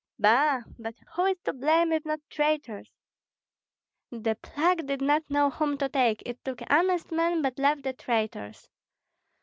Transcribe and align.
Ba! 0.17 0.63
but 0.79 0.95
who 1.13 1.25
is 1.25 1.37
to 1.43 1.53
blame, 1.53 1.91
if 1.91 2.03
not 2.05 2.21
traitors? 2.27 2.89
The 4.09 4.33
plague 4.41 4.87
did 4.87 4.99
not 4.99 5.29
know 5.29 5.51
whom 5.51 5.77
to 5.77 5.89
take; 5.89 6.23
it 6.25 6.43
took 6.43 6.63
honest 6.71 7.11
men, 7.11 7.43
but 7.43 7.59
left 7.59 7.83
the 7.83 7.93
traitors. 7.93 8.67